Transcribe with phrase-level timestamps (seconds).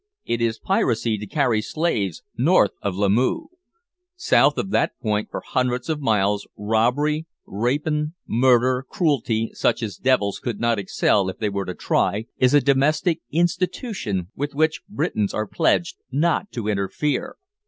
[0.25, 3.49] It is "piracy" to carry slaves north of Lamoo.
[4.15, 10.39] South of that point for hundreds of miles, robbery, rapine, murder, cruelty, such as devils
[10.39, 15.35] could not excel if they were to try, is a "domestic institution" with which Britons
[15.35, 17.35] are pledged not to interfere!